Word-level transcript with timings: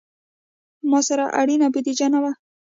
ما 0.89 0.99
سره 1.07 1.25
اړینه 1.41 1.67
بودیجه 1.73 2.07
نه 2.13 2.19
وه. 2.23 2.31